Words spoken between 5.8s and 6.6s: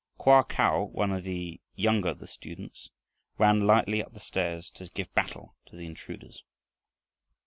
intruders.